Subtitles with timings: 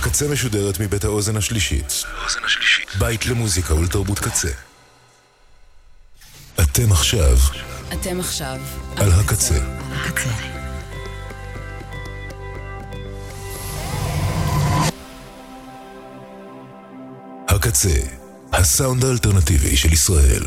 [0.00, 2.04] הקצה משודרת מבית האוזן השלישית.
[2.98, 4.48] בית למוזיקה ולתרבות קצה.
[6.60, 7.36] אתם עכשיו
[7.92, 8.60] אתם עכשיו
[8.96, 9.54] על הקצה.
[9.92, 10.30] הקצה.
[17.48, 18.00] הקצה,
[18.52, 20.44] הסאונד האלטרנטיבי של ישראל.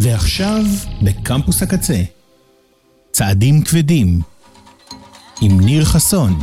[0.00, 0.62] ועכשיו,
[1.02, 2.02] בקמפוס הקצה,
[3.12, 4.20] צעדים כבדים,
[5.40, 6.42] עם ניר חסון.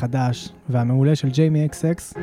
[0.00, 2.14] החדש והמעולה של ג'יימי אקס אקס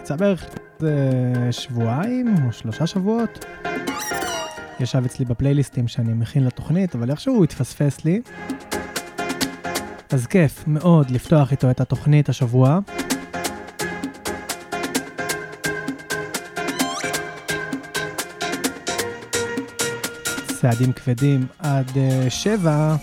[0.00, 3.44] יצא בערך איזה שבועיים או שלושה שבועות.
[4.80, 8.20] ישב אצלי בפלייליסטים שאני מכין לתוכנית, אבל איכשהו הוא התפספס לי.
[10.10, 12.78] אז כיף מאוד לפתוח איתו את התוכנית השבוע.
[20.60, 22.96] צעדים כבדים עד uh, שבע.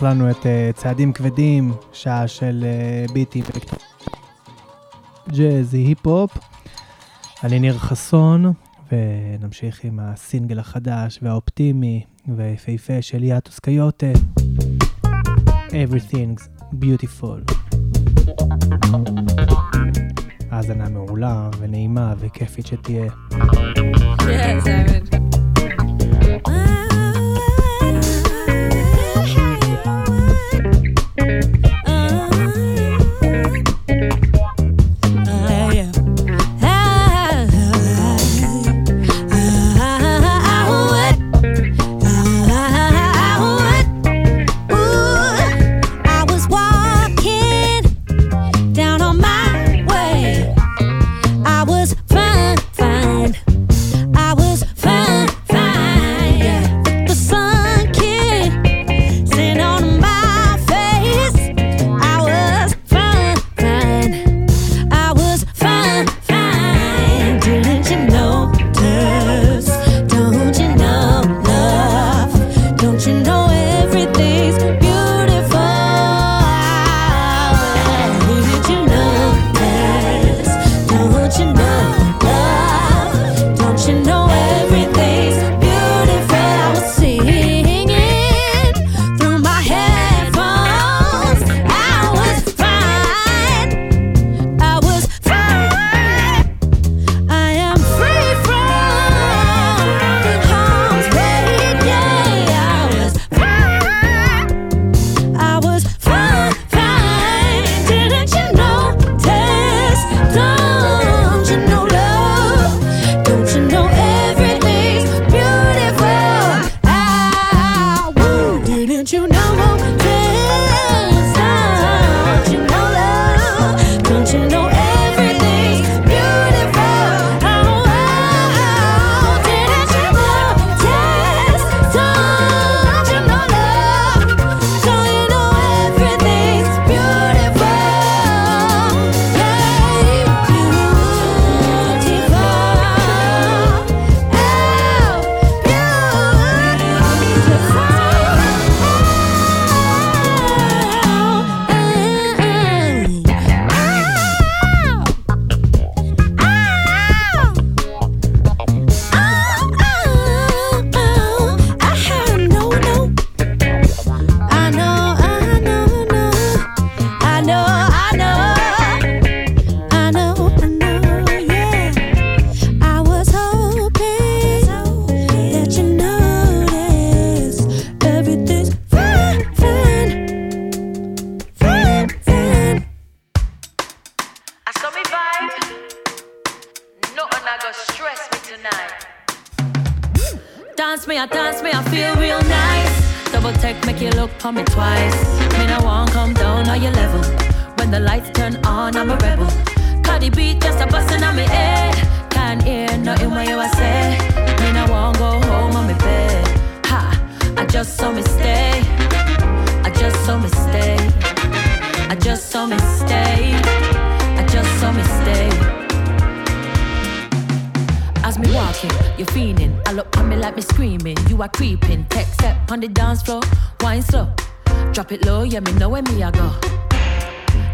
[0.00, 3.44] פותח לנו את אה, צעדים כבדים, שעה של אה, ביטים,
[5.28, 6.38] ג'אז, היפ-הופ.
[7.44, 8.52] אני ניר חסון,
[8.92, 12.04] ונמשיך עם הסינגל החדש והאופטימי
[12.36, 14.12] והיפהפה של יאטוס קיוטה.
[15.68, 17.52] Everything's Beautiful.
[20.50, 23.06] האזנה מעולה ונעימה וכיפית שתהיה.
[26.46, 26.79] Yeah,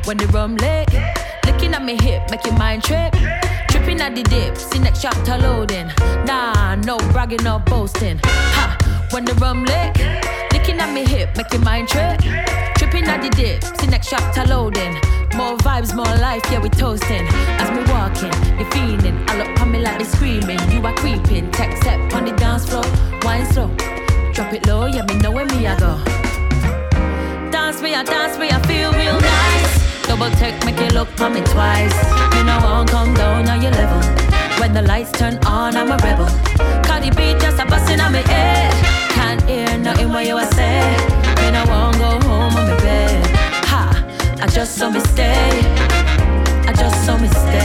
[0.06, 0.88] when the rum lick,
[1.44, 3.12] Looking at me hip, making mind trip.
[3.68, 5.88] Tripping at the dips, see next chapter loading.
[6.24, 8.20] Nah, no bragging or boasting.
[8.24, 9.96] Ha, when the rum lick,
[10.52, 12.20] Looking at me hip, making mind trip.
[12.76, 14.94] Tripping at the dips, see next chapter loading.
[15.34, 17.26] More vibes, more life, yeah, we toasting.
[17.58, 19.16] As we walking, you're feeling.
[19.28, 20.60] I look at me like they screaming.
[20.70, 21.50] You are creeping.
[21.50, 22.84] Tech step on the dance floor,
[23.22, 23.68] wine slow.
[24.32, 25.98] Drop it low, yeah, me know where me I go.
[27.50, 29.65] Dance me, I dance me, I feel real nice.
[30.06, 31.96] Double take, make you look for me twice.
[32.36, 34.00] You know I won't come down on your level.
[34.60, 36.28] When the lights turn on, I'm a rebel.
[36.84, 38.72] Cardi B just a bustin' on my head.
[39.10, 41.00] Can't hear nothing what you are saying.
[41.42, 43.26] You know I won't go home on my bed.
[43.70, 43.82] Ha!
[44.40, 45.50] I just saw me stay.
[46.68, 47.55] I just saw me stay.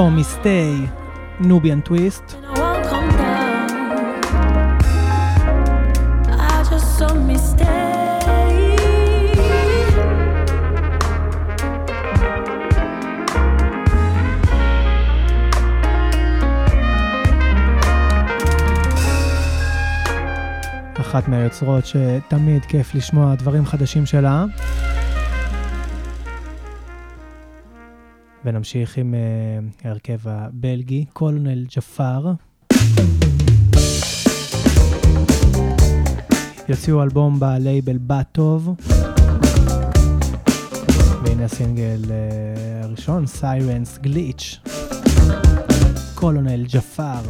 [0.00, 0.88] Before Me Stay,
[1.40, 2.34] נוביאן טוויסט.
[21.00, 24.44] אחת מהיוצרות שתמיד כיף לשמוע דברים חדשים שלה.
[28.44, 29.18] ונמשיך עם אה,
[29.84, 32.32] ההרכב uh, הבלגי, קולונל ג'פאר.
[36.68, 38.74] יוציאו אלבום בלייבל בת טוב.
[41.24, 44.60] והנה הסינגל uh, הראשון, סיירנס גליץ'.
[46.14, 47.22] קולונל ג'פאר.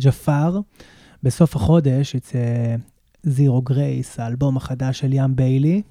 [0.00, 0.60] ג'פר.
[1.22, 2.38] בסוף החודש יצא
[3.22, 5.82] זירו גרייס, האלבום החדש של ים ביילי.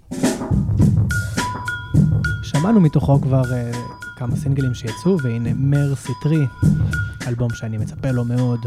[2.43, 3.75] שמענו מתוכו כבר uh,
[4.15, 6.45] כמה סינגלים שיצאו, והנה מרסי טרי,
[7.27, 8.59] אלבום שאני מצפה לו מאוד.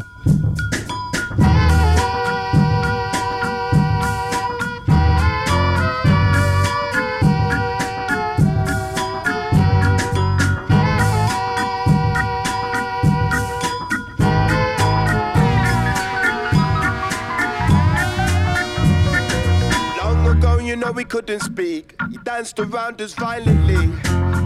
[20.97, 21.95] We couldn't speak.
[22.11, 23.87] You danced around us violently.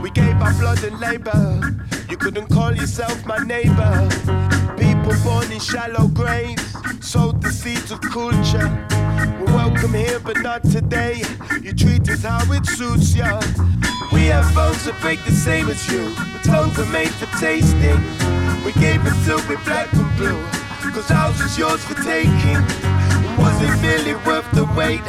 [0.02, 1.60] We gave our blood and labor.
[2.08, 4.08] You couldn't call yourself my neighbor.
[4.76, 8.68] People born in shallow graves sowed the seeds of culture.
[9.38, 11.22] We're welcome here, but not today.
[11.62, 13.40] You treat us how it suits ya.
[14.12, 18.00] We have bones that break the same as you, but tongues are made for tasting.
[18.64, 20.42] We gave it till we're black and blue,
[20.90, 22.58] cause ours was yours for taking.
[23.38, 25.00] Was it really worth the wait?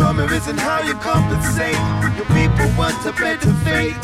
[0.00, 1.76] Trauma isn't how you compensate.
[2.16, 3.94] Your people want a better fate.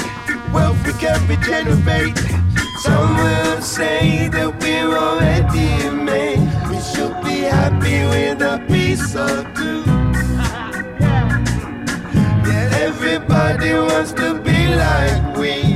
[0.53, 2.19] Wealth we can regenerate.
[2.81, 6.45] Some will say that we're already made.
[6.69, 9.85] We should be happy with a piece or two.
[12.47, 15.76] Yet everybody wants to be like we.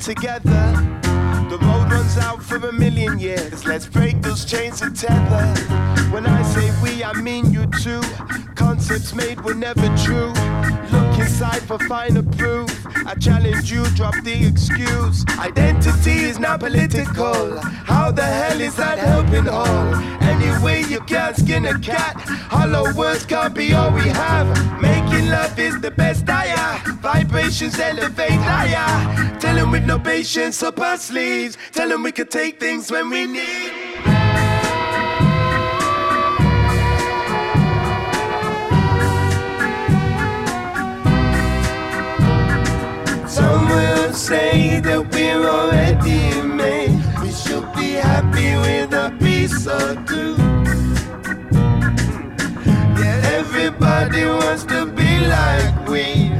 [0.00, 1.00] Together.
[1.50, 3.66] The road runs out for a million years.
[3.66, 5.46] Let's break those chains and tether.
[6.10, 8.00] When I say we, I mean you too.
[8.54, 10.32] Concepts made were never true.
[10.92, 12.70] Look inside for finer proof.
[13.06, 15.24] I challenge you, drop the excuse.
[15.38, 17.58] Identity is not political.
[17.60, 19.94] How the hell is that helping all?
[20.22, 22.14] Anyway, you can't skin a cat.
[22.48, 24.48] Hollow words can't be all we have.
[24.80, 26.59] Making love is the best higher.
[27.02, 29.38] Vibrations elevate higher.
[29.40, 31.56] Tell Tell 'em with no patience up our sleeves.
[31.72, 33.72] Tell Tell 'em we could take things when we need.
[43.26, 47.02] Some will say that we're already made.
[47.22, 50.36] We should be happy with a piece or two.
[53.00, 56.30] Yeah, everybody wants to be like we.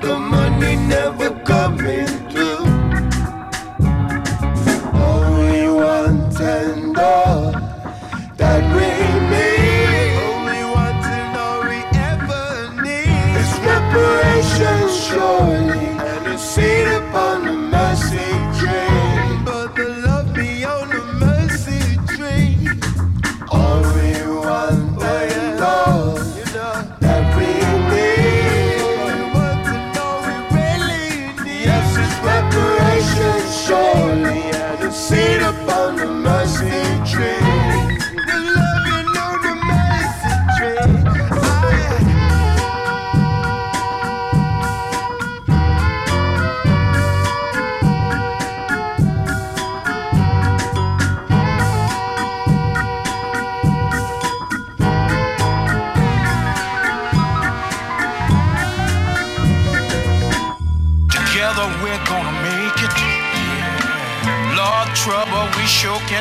[0.00, 2.64] The money never coming through.
[4.94, 7.52] All we want and all
[8.40, 8.88] that we
[9.32, 10.16] need.
[10.46, 11.04] We want
[11.36, 11.80] all we
[12.12, 12.46] ever
[12.82, 15.59] need is reparations, surely,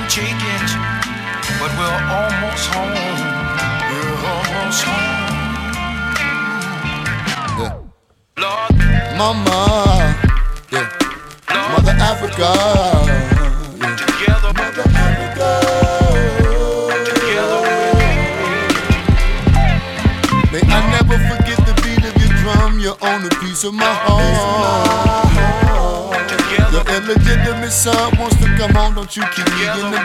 [0.09, 0.69] take it.
[1.61, 2.97] But we're almost home.
[3.89, 5.29] We're almost home.
[8.37, 8.73] Lord,
[9.19, 9.61] Mama,
[10.71, 10.89] yeah.
[11.53, 12.49] Lord, Mother Africa,
[13.77, 13.95] yeah.
[14.01, 15.49] together, Mother Africa.
[17.05, 17.61] together
[20.51, 22.79] May I never forget the beat of your drum.
[22.79, 25.18] You own a piece of my heart.
[27.09, 28.93] Illegitimate son wants to come home.
[28.93, 29.99] Don't you keep me in the.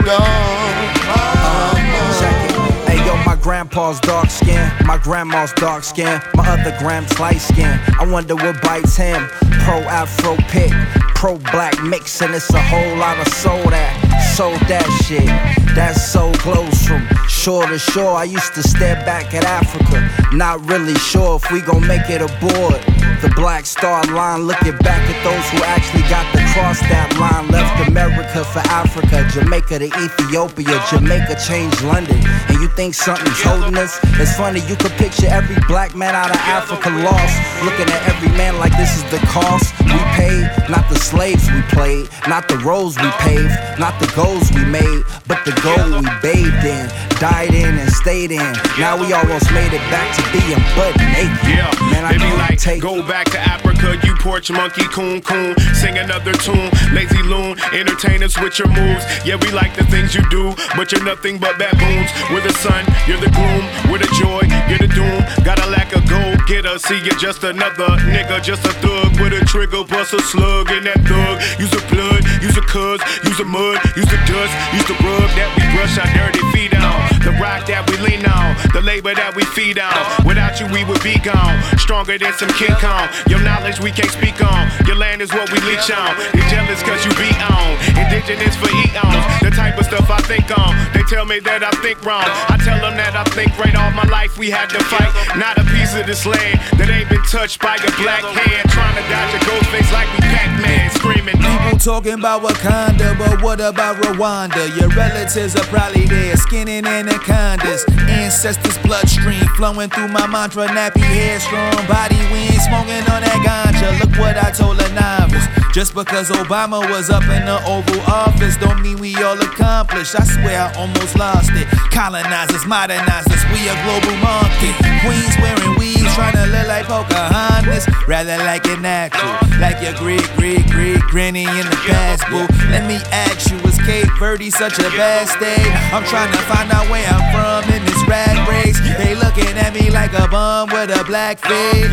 [2.18, 2.54] Check it.
[2.88, 7.78] Hey yo, my grandpa's dark skin, my grandma's dark skin, my other grand's light skin.
[7.98, 9.28] I wonder what bites him.
[9.64, 10.72] Pro Afro pick,
[11.14, 14.03] pro black mix, and it's a whole lot of soul that
[14.36, 15.26] sold that shit.
[15.74, 18.16] That's so close from shore to shore.
[18.16, 20.00] I used to stare back at Africa,
[20.34, 22.80] not really sure if we gon' make it aboard.
[23.20, 27.48] The Black Star Line, looking back at those who actually got to cross that line.
[27.48, 32.20] Left America for Africa, Jamaica to Ethiopia, Jamaica changed London.
[32.48, 33.98] And you think something's holding us?
[34.20, 37.36] It's funny, you could picture every black man out of Africa lost.
[37.64, 41.62] Looking at every man like this is the cost we paid, not the slaves we
[41.72, 46.06] played, not the roads we paved, not the goals we made, but the goal we
[46.22, 46.86] bathed in,
[47.18, 48.52] died in, and stayed in.
[48.78, 51.50] Now we almost made it back to being butt naked.
[51.50, 55.20] Yeah, man, I they be like, take go back to Africa, you porch monkey, coon
[55.20, 55.58] coon.
[55.74, 59.04] Sing another tune, lazy loon, entertain us with your moves.
[59.26, 62.10] Yeah, we like the things you do, but you're nothing but baboons.
[62.30, 65.20] We're the sun, you're the gloom, we're the joy, you're the doom.
[65.44, 69.34] Got a lack of gold getter, see you're just another nigga, just a thug with
[69.34, 71.42] a trigger, bust a slug in that thug.
[71.58, 75.30] Use a blood, use a cuz, use a mud, use the dust, use the rug
[75.36, 76.83] that we brush our dirty feet on.
[77.24, 79.96] The rock that we lean on, the labor that we feed on.
[80.28, 81.56] Without you, we would be gone.
[81.80, 83.08] Stronger than some King Kong.
[83.32, 84.68] Your knowledge we can't speak on.
[84.84, 86.12] Your land is what we leech on.
[86.36, 87.80] You're jealous cause you be on.
[87.96, 89.24] Indigenous for eons.
[89.40, 90.76] The type of stuff I think on.
[90.92, 92.28] They tell me that I think wrong.
[92.52, 95.08] I tell them that I think right all my life we had to fight.
[95.40, 98.68] Not a piece of this land that ain't been touched by a black hand.
[98.68, 100.92] Trying to dodge a ghost face like we Pac-Man.
[100.92, 101.40] Screaming.
[101.40, 104.68] People talking about Wakanda, but what about Rwanda?
[104.76, 107.84] Your relatives are probably there, skinning anacondas.
[108.08, 110.66] Ancestors' bloodstream flowing through my mantra.
[110.68, 113.98] Nappy hair, strong body, we ain't smoking on that ganja.
[114.00, 115.46] Look what I told a novice.
[115.72, 120.14] Just because Obama was up in the Oval Office, don't mean we all accomplished.
[120.14, 121.66] I swear I almost lost it.
[121.90, 124.74] Colonizers, modernizers, we a global market.
[125.02, 125.78] Queens wearing
[126.14, 127.86] trying to look like Pocahontas.
[128.06, 132.46] Rather like it natural, like your great, great, great granny in the past, boo.
[132.70, 135.66] Let me ask you, was Cape Verde such a bad state?
[135.92, 138.78] I'm trying to find out where I'm from in this rat race.
[138.98, 141.90] They looking at me like a bum with a black face.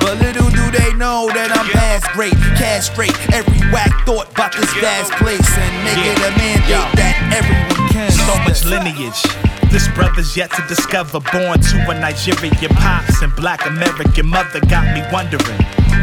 [0.00, 2.36] But little do they know that I'm past great.
[2.56, 7.90] Castrate every whack thought about this vast place and make it a mandate that everyone
[7.90, 8.10] can.
[8.10, 9.45] So much lineage.
[9.70, 11.20] This brother's yet to discover.
[11.32, 15.60] Born to a Nigerian pops and black American mother got me wondering.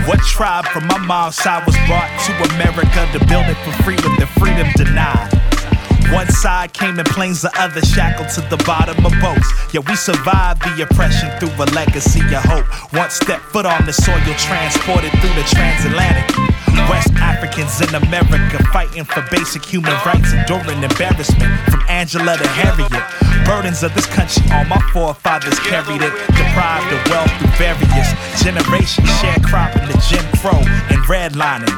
[0.07, 3.95] What tribe from my mom's side was brought to America to build it for free
[3.95, 5.31] with the freedom denied?
[6.11, 9.49] One side came in planes, the other shackled to the bottom of boats.
[9.73, 12.65] Yeah, we survived the oppression through a legacy of hope.
[12.93, 16.62] One step foot on the soil, transported through the transatlantic.
[16.89, 22.91] West Africans in America fighting for basic human rights, enduring embarrassment from Angela to Harriet.
[23.45, 26.13] Burdens of this country, all my forefathers carried it.
[26.35, 28.09] Deprived of wealth through various
[28.41, 31.73] generations, sharecropping the Jim Crow and redlining.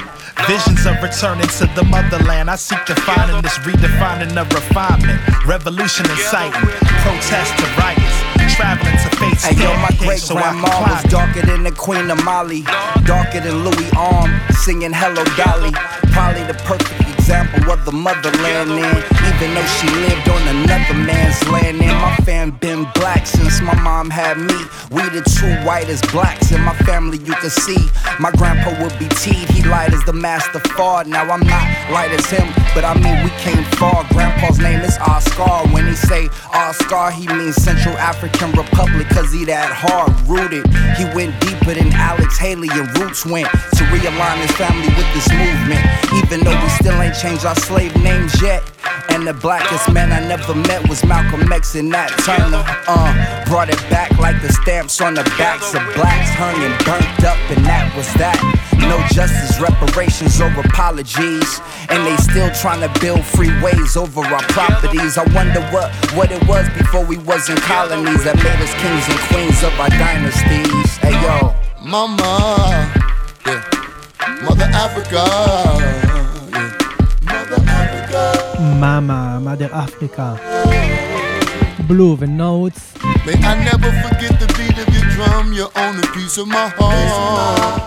[0.48, 2.50] Visions of returning to the motherland.
[2.50, 5.20] I seek defining this redefining of refinement.
[5.46, 6.70] Revolution inciting,
[7.02, 8.25] protest to riots.
[8.50, 12.10] Traveling to face Hey yo, my great so grandma can was darker than the Queen
[12.12, 12.62] of Mali,
[13.04, 15.72] darker than Louis Arm, singing Hello Dolly.
[16.14, 18.70] Probably the perfect example of the motherland.
[18.70, 23.62] And even though she lived on another man's land, and my fam been black since
[23.62, 24.60] my mom had me.
[24.94, 27.18] We the true whitest blacks in my family.
[27.18, 27.82] You can see
[28.20, 29.50] my grandpa would be teed.
[29.50, 31.04] He light as the master far.
[31.04, 34.06] Now I'm not light as him, but I mean we came far.
[34.14, 35.66] Grandpa's name is Oscar.
[35.74, 40.68] When he say Oscar, he means Central African Republic, cause he that hard rooted.
[40.98, 45.30] He went deeper than Alex Haley and Roots went to realign his family with this
[45.34, 45.82] movement.
[46.22, 48.62] Even though we still ain't changed our slave names yet.
[49.10, 52.64] And the blackest man I never met was Malcolm X and Nat Turner.
[52.88, 57.24] Uh, brought it back like the stamps on the backs of blacks hung and burnt
[57.24, 58.38] up, and that was that.
[58.86, 61.62] No justice, reparations, or apologies.
[61.90, 65.18] And they still trying to build freeways over our properties.
[65.18, 69.06] I wonder what, what it was before we was in colonies that made us kings
[69.10, 70.98] and queens of our dynasties.
[70.98, 71.56] Hey yo.
[71.86, 72.92] Mama,
[73.46, 73.64] yeah.
[74.42, 75.26] Mother Africa, yeah.
[75.62, 76.05] Mother Africa.
[78.80, 80.34] מאמה, מאדר אפריקה,
[81.88, 82.94] בלו ונוטס.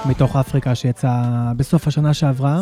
[0.05, 1.09] מתוך אפריקה שיצא
[1.57, 2.61] בסוף השנה שעברה.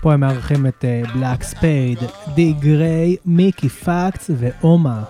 [0.00, 1.98] פה הם מארחים את בלאק ספייד,
[2.34, 5.02] די גריי, מיקי פאקס ואומה.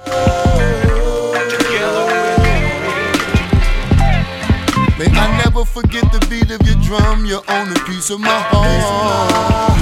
[4.98, 7.24] Man, I never forget the beat of your drum.
[7.24, 9.78] You own a piece of my heart.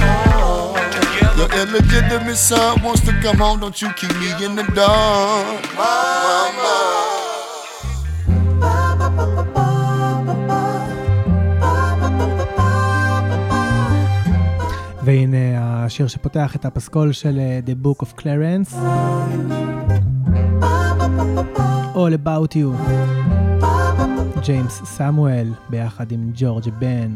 [1.37, 3.59] Your illegitimate son wants to come home.
[3.59, 6.75] Don't you keep me in the dark, mama.
[15.03, 18.75] והנה השיר שפותח את הפסקול של The Book of Clarence.
[21.95, 23.14] All About You.
[24.45, 27.15] ג'יימס סמואל ביחד עם ג'ורג' בן.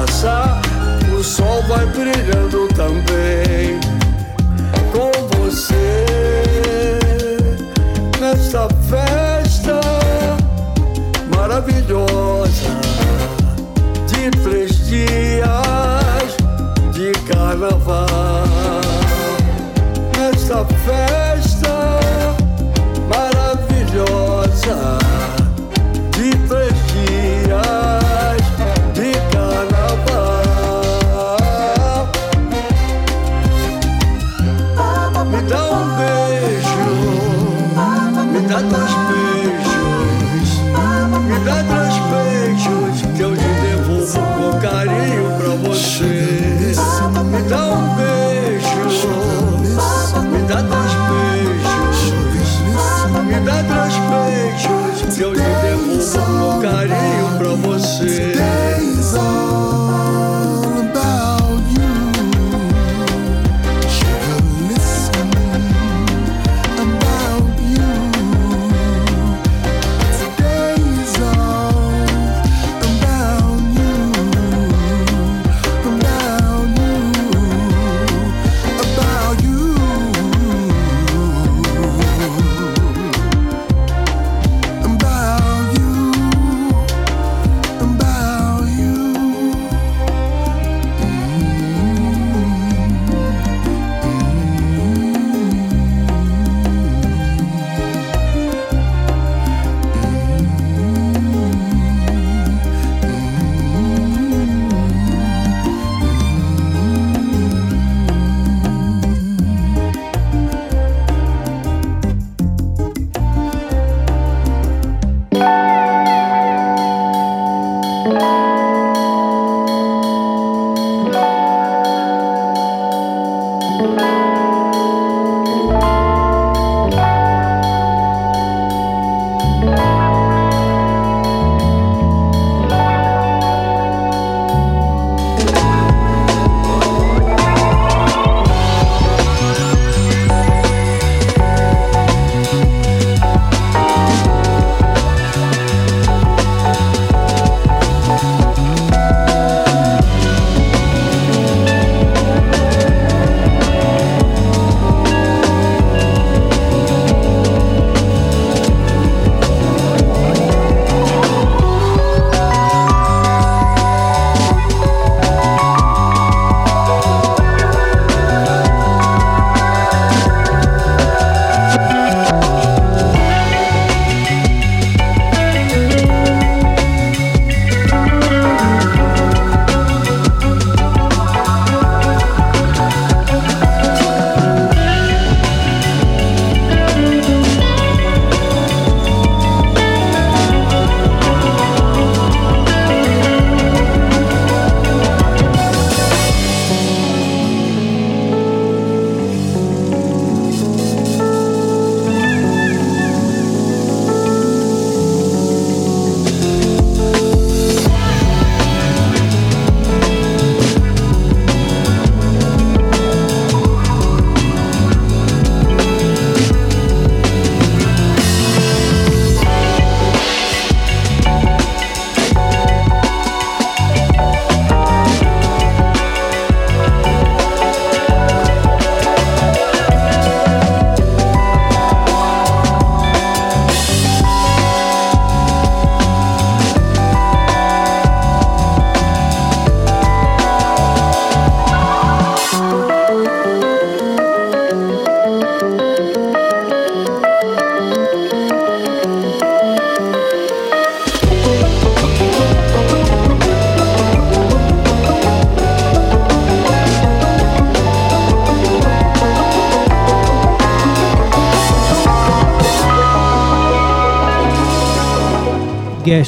[0.00, 0.62] passar,
[1.12, 3.78] o sol vai brilhando também
[4.92, 6.06] com você
[8.18, 9.80] nesta festa
[11.36, 12.80] maravilhosa
[14.06, 15.29] de prestígio.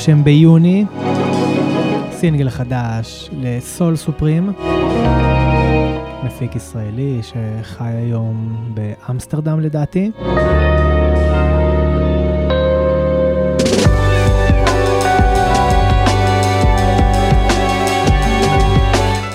[0.02, 0.84] גשם ביוני,
[2.10, 4.52] סינגל חדש לסול סופרים,
[6.24, 10.10] מפיק ישראלי שחי היום באמסטרדם לדעתי.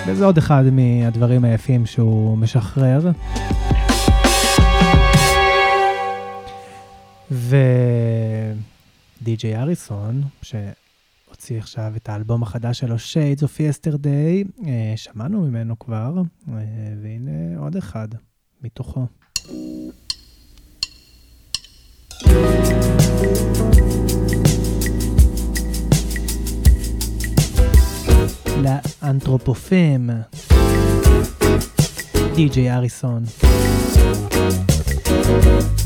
[0.07, 3.11] וזה עוד אחד מהדברים היפים שהוא משחרר.
[9.27, 16.13] ודי.ג'יי אריסון, שהוציא עכשיו את האלבום החדש שלו, Shades of Yesterday, אה, שמענו ממנו כבר,
[16.49, 16.53] אה,
[17.01, 18.07] והנה עוד אחד
[18.61, 19.05] מתוכו.
[29.01, 30.07] לאנתרופופם,
[32.35, 33.23] די.ג'יי אריסון.
[35.27, 35.76] suena,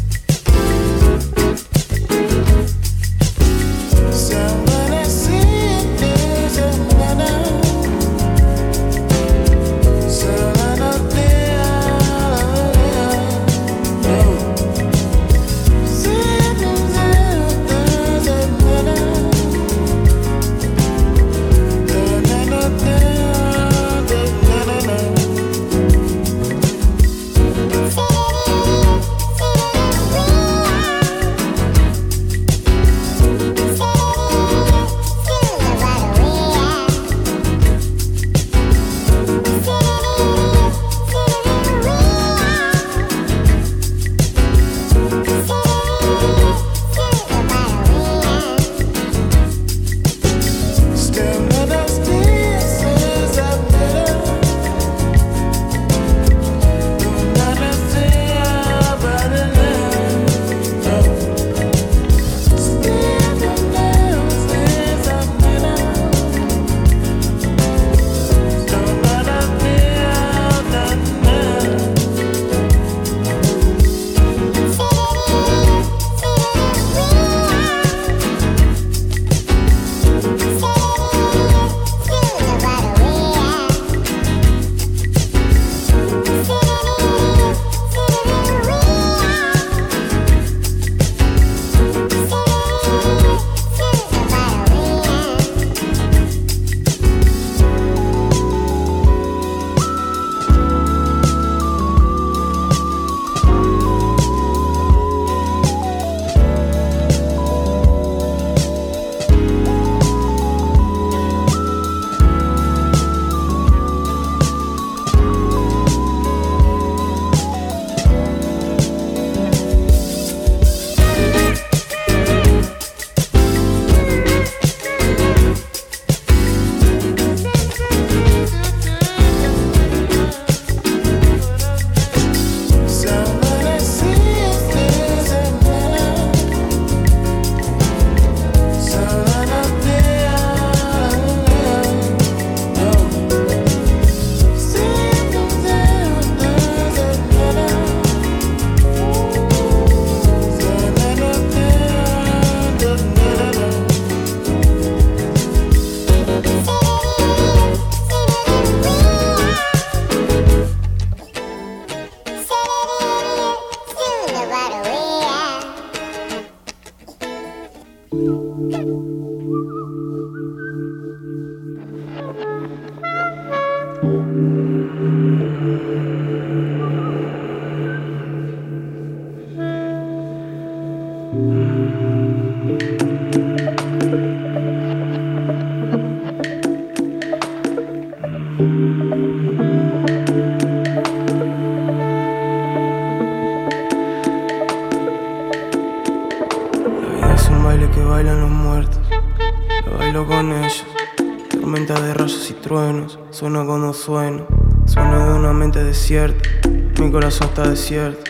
[206.12, 208.30] Mi corazón está desierto,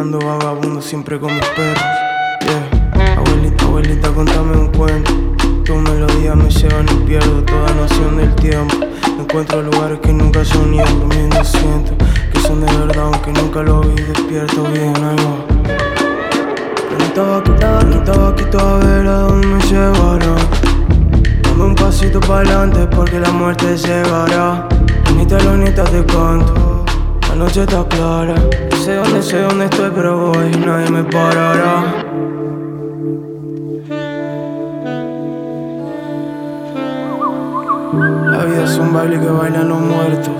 [0.00, 1.82] ando vagabundo siempre con mis perros.
[2.40, 3.16] Yeah.
[3.18, 5.12] Abuelita, abuelita, contame un cuento.
[5.62, 8.76] Tu melodía me llevan y pierdo toda noción del tiempo.
[9.20, 11.92] Encuentro lugares que nunca soñé, durmiendo siento
[12.32, 13.94] que son de verdad, aunque nunca lo vi.
[14.04, 14.94] Despierto bien,
[17.04, 17.50] estaba aquí,
[17.92, 20.34] estaba aquí, a ver a dónde me llevará.
[21.42, 24.66] Dame un pasito para adelante porque la muerte llegará.
[25.14, 26.77] Ni te canto, la
[27.38, 28.34] la noche está clara.
[28.84, 31.84] Sé dónde, sé dónde estoy, pero voy, nadie me parará.
[38.32, 40.34] La vida es un baile que bailan los muertos.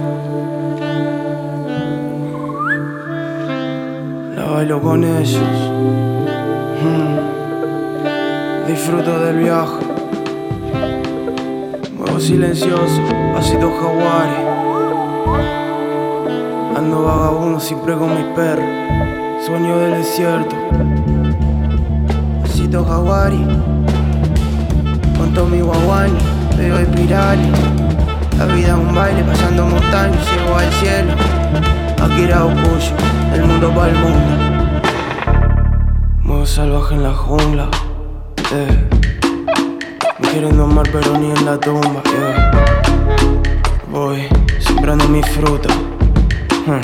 [4.35, 5.71] La bailo con ellos.
[6.83, 7.17] Hmm.
[8.67, 9.85] Disfruto del viaje.
[11.97, 12.83] Muevo silencioso,
[13.37, 14.48] así pasito jaguares.
[16.89, 18.65] Ando vagabundo siempre con mis perros.
[19.45, 20.57] Sueño del desierto.
[22.41, 23.45] Pasito jaguari.
[25.19, 26.19] Con todo mi guaguani.
[26.57, 27.47] Veo espirales.
[28.39, 30.17] La vida es un baile pasando montañas.
[30.33, 31.13] Llego al cielo.
[32.03, 32.95] Aquí era Ocuyo.
[33.35, 34.31] El mundo para el mundo.
[36.23, 37.69] Muevo salvaje en la jungla.
[38.51, 38.89] Eh.
[40.21, 42.03] Me quieren domar pero ni en la tumba.
[42.05, 42.51] yeah.
[43.93, 44.27] Voy
[44.59, 45.69] sembrando mi fruta.
[46.69, 46.83] Hmm.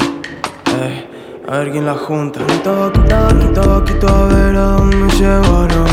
[0.80, 1.07] Ey,
[1.47, 2.41] a ver quién la junta.
[2.47, 5.85] Quito, quito, quito, quito, a ver a dónde me llevará.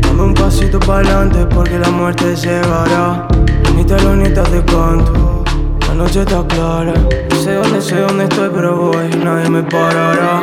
[0.00, 3.26] Dame un pasito para adelante porque la muerte llegará.
[3.74, 5.42] Ni talonitas de canto,
[5.88, 6.94] la noche está clara.
[7.30, 10.42] No sé dónde, sé dónde estoy, pero voy, nadie me parará.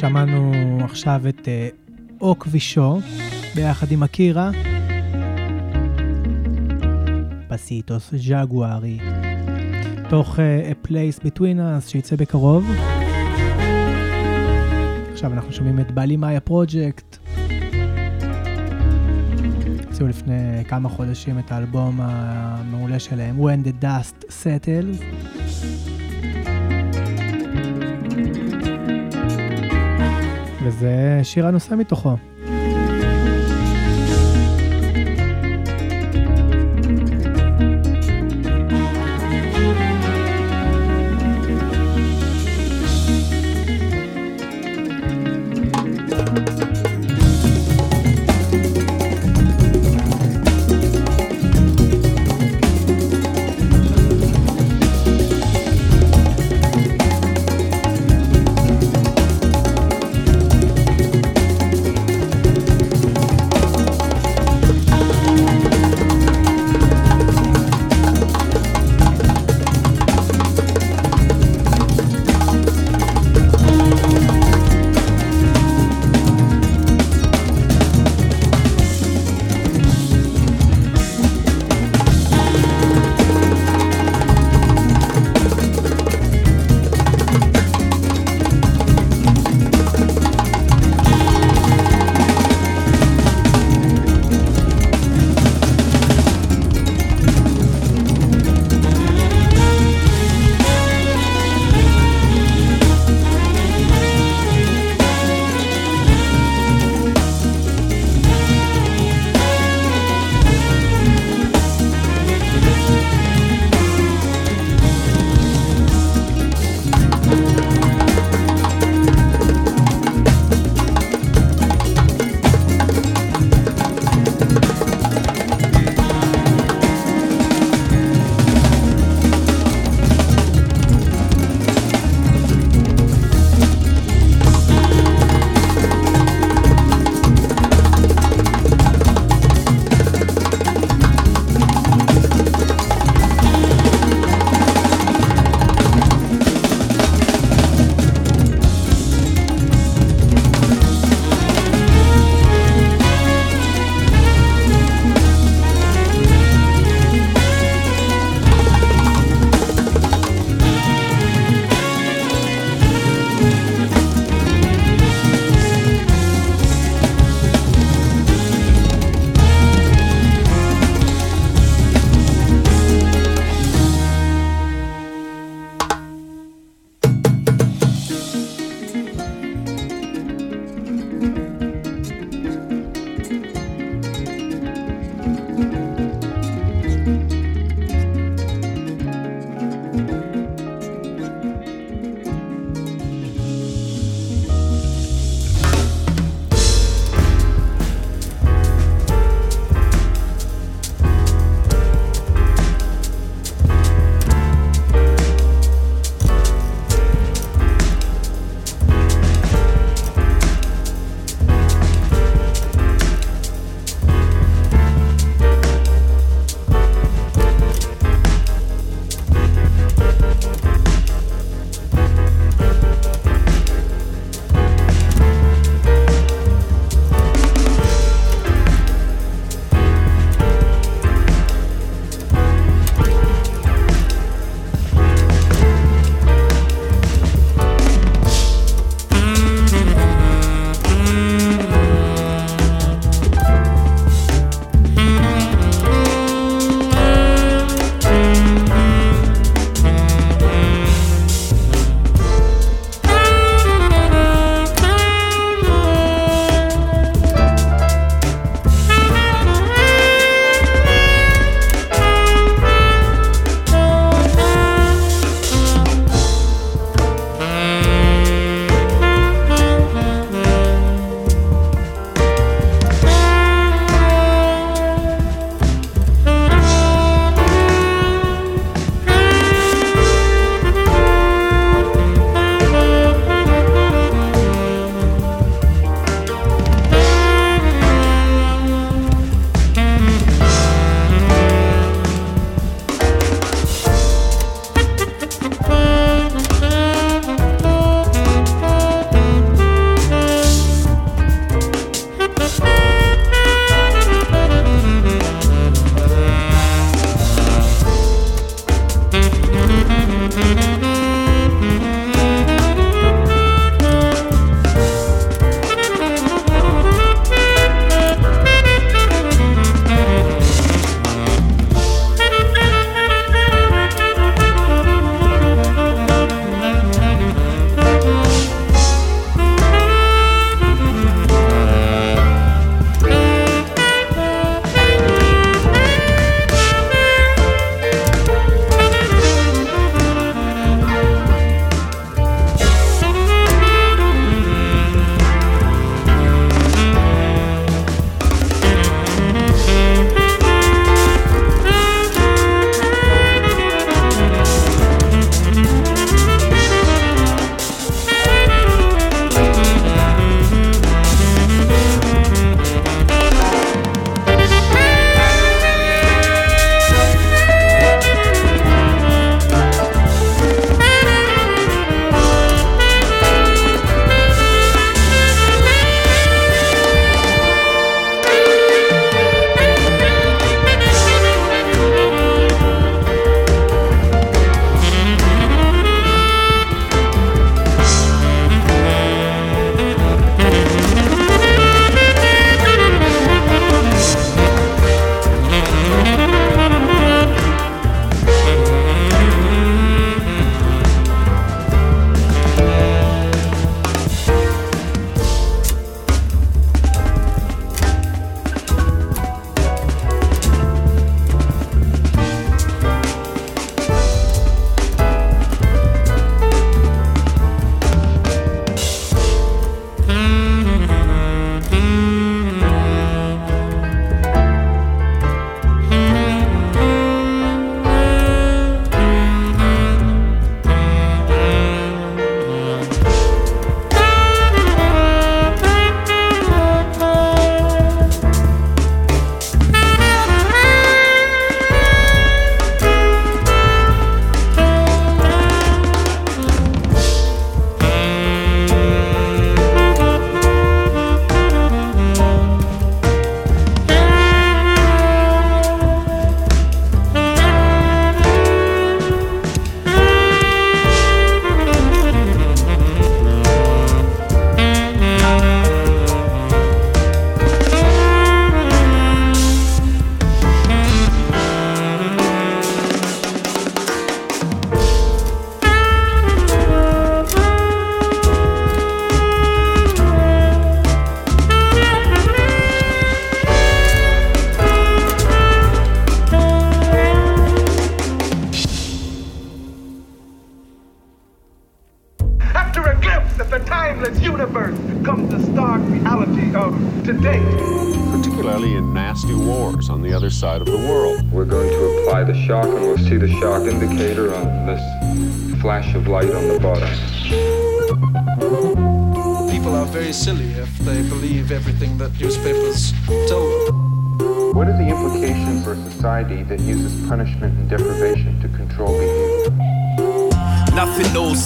[0.00, 0.52] שמענו
[0.84, 1.68] עכשיו את אה,
[2.20, 2.98] או כבישו,
[3.54, 4.50] ביחד עם אקירה.
[7.48, 8.98] פסיטוס ז'גוארי.
[10.08, 12.70] תוך אה, A Place Between Us שיצא בקרוב.
[15.12, 17.16] עכשיו אנחנו שומעים את בעלי מאיה פרויקט.
[19.86, 25.37] הוציאו לפני כמה חודשים את האלבום המעולה שלהם, When the Dust Settles.
[30.68, 32.16] וזה שיר הנושא מתוכו.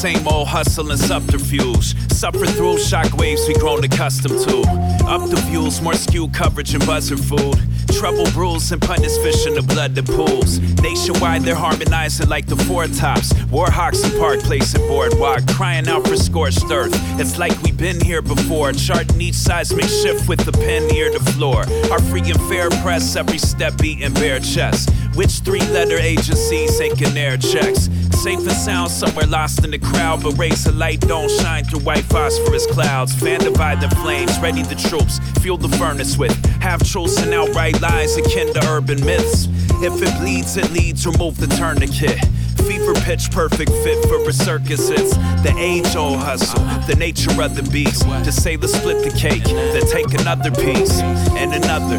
[0.03, 1.95] Same old hustle and subterfuge.
[2.11, 4.59] Suffer through shockwaves we grown accustomed to.
[5.07, 7.57] Up the views, more skewed coverage and buzzer food.
[7.93, 10.59] Trouble rules and punters fish in the blood that pools.
[10.83, 13.33] Nationwide, they're harmonizing like the four tops.
[13.55, 16.91] Warhawks in Park Place and Boardwalk, crying out for scorched earth.
[17.21, 21.21] It's like we've been here before, charting each seismic shift with the pen near the
[21.33, 21.61] floor.
[21.93, 24.91] Our free and fair press, every step beating bare chest.
[25.15, 27.89] Which three letter agencies sinking air checks?
[28.23, 31.81] Safe and sound somewhere lost in the crowd, but rays of light don't shine through
[31.81, 33.13] white phosphorus clouds.
[33.13, 37.81] Fan divide the flames, ready the troops, fuel the furnace with half truths and outright
[37.81, 39.49] lies akin to urban myths.
[39.83, 42.25] If it bleeds, it leads, remove the tourniquet.
[42.65, 44.89] Fever pitch, perfect fit for a circus.
[44.89, 48.03] It's the age old hustle, the nature of the beast.
[48.03, 51.01] To say the split the cake, then take another piece,
[51.33, 51.99] and another,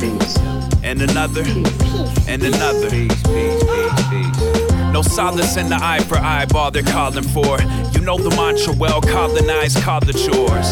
[0.84, 1.44] and another,
[2.30, 4.03] and another.
[4.94, 7.60] No solace in the eye for eyeball they're calling for.
[7.94, 10.68] You know the mantra well, colonized, call it yours.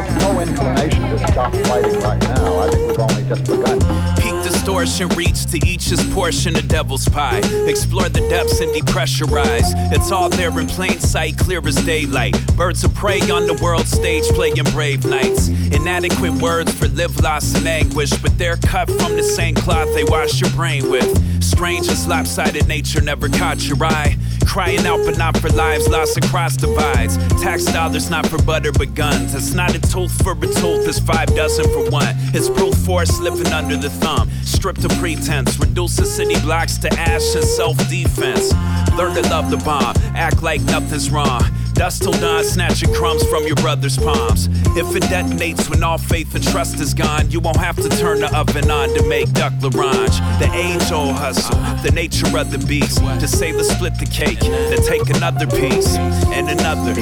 [0.00, 2.60] Have no inclination to stop fighting right now.
[2.60, 3.78] I think we've only just begun.
[4.16, 7.40] Peak distortion, reach to each his portion of devil's pie.
[7.66, 9.72] Explore the depths and depressurize.
[9.92, 12.36] It's all there in plain sight, clear as daylight.
[12.56, 15.48] Birds of prey on the world stage, playing brave nights.
[15.48, 20.04] Inadequate words for live, loss, and anguish, but they're cut from the same cloth they
[20.04, 21.08] wash your brain with.
[21.42, 24.16] Strange and lopsided nature never caught your eye.
[24.46, 27.16] Crying out, but not for lives lost across divides.
[27.42, 29.34] Tax dollars not for butter but guns.
[29.34, 32.14] It's not a tooth for a tooth, it's five dozen for one.
[32.34, 34.30] It's brute force living under the thumb.
[34.42, 38.52] Stripped of pretense, reduces city blocks to ash and self defense.
[38.96, 41.42] Learn to love the bomb, act like nothing's wrong.
[41.74, 44.48] Dust till dawn, snatching crumbs from your brother's palms.
[44.76, 48.20] If it detonates when all faith and trust is gone, you won't have to turn
[48.20, 50.18] the oven on to make duck l'orange.
[50.40, 52.98] The age old hustle, the nature of the beast.
[52.98, 56.94] To say the split the cake, then take another piece, and another,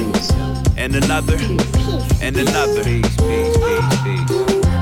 [0.77, 1.37] and another,
[2.21, 2.83] and another.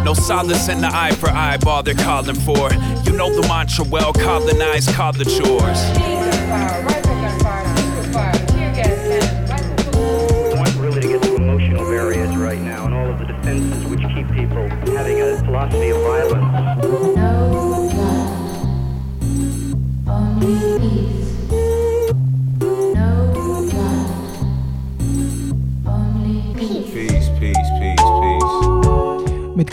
[0.04, 2.72] No solace in the eye for eyeball they're calling for.
[3.06, 5.14] You know the mantra well, colonized, call
[11.38, 15.90] emotional barriers right now and all of the defenses which keep people having a philosophy
[15.90, 16.75] of violence.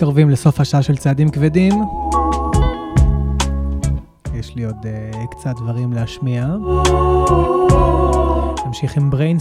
[0.02, 1.72] מתקרבים לסוף השעה של צעדים כבדים.
[4.34, 6.46] יש לי עוד uh, קצת דברים להשמיע.
[8.66, 9.38] נמשיך עם brain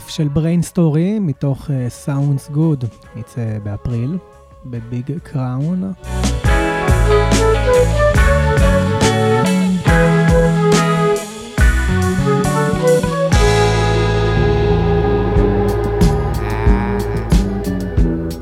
[0.00, 2.86] רליף של בריינסטורי מתוך אה, Sounds Good,
[3.16, 4.16] יצא אה, באפריל
[4.64, 5.92] בביג קראון.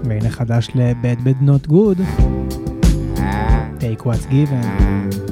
[0.05, 2.01] והנה חדש ל-Bad Bad Not Good,
[3.81, 5.28] Take What's Given.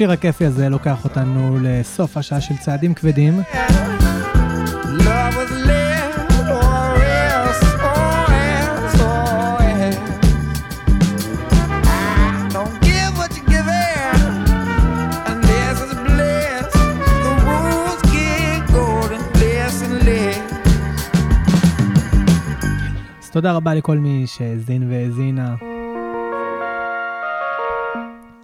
[0.00, 3.40] השיר הכיפי הזה לוקח אותנו לסוף השעה של צעדים כבדים.
[23.32, 25.54] תודה רבה לכל מי שהאזין והאזינה.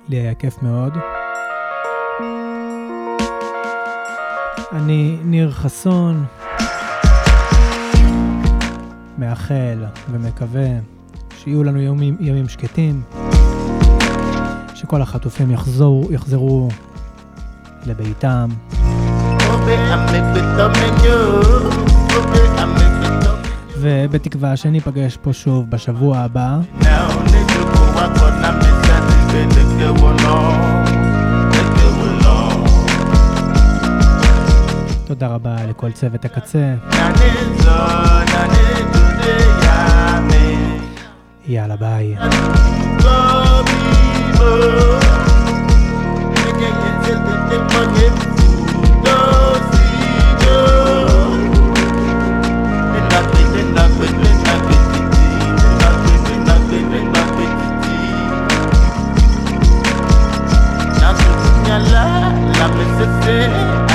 [0.09, 1.16] לי היה כיף מאוד.
[4.77, 6.25] אני ניר חסון,
[9.19, 10.69] מאחל ומקווה
[11.39, 13.03] שיהיו לנו ימים, ימים שקטים,
[14.75, 16.69] שכל החטופים יחזור, יחזרו
[17.87, 18.49] לביתם.
[23.81, 26.59] ובתקווה שניפגש פה שוב בשבוע הבא.
[26.81, 26.87] Now,
[35.07, 36.75] תודה רבה לכל צוות הקצה.
[41.49, 42.15] יאללה ביי.
[60.99, 62.87] La, la, la, la, la, la,
[63.27, 63.86] la, la,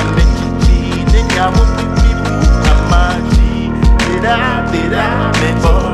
[1.42, 2.38] I won't be people,
[2.70, 2.88] I'm
[4.06, 5.91] Did I, did I, never